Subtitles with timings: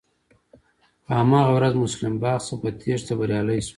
[1.05, 3.69] په هماغه ورځ مسلم باغ څخه په تېښته بريالی شوم.